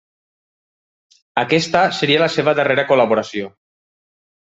[1.41, 3.53] Aquesta seria la seva darrera col·laboració.